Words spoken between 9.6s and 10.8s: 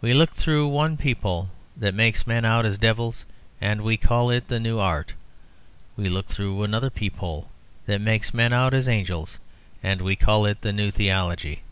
and we call it the